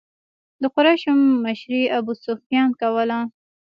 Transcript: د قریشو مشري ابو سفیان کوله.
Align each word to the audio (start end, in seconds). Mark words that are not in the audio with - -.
د 0.61 0.63
قریشو 0.75 1.11
مشري 1.45 1.81
ابو 1.97 2.13
سفیان 2.25 2.69
کوله. 2.81 3.17